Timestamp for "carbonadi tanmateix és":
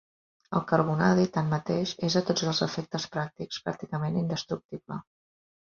0.71-2.15